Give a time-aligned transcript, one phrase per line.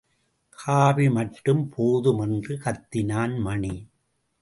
[0.57, 3.75] Coffee மட்டும் போதும் என்று கத்தினான் மணி.